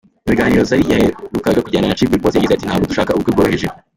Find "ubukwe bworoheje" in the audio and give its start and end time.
3.13-3.67